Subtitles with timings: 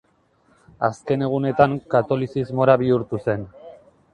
[0.87, 3.45] Azken egunetan, katolizismora bihurtu zen.